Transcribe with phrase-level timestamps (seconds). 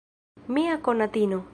[0.47, 1.45] Mia konatino.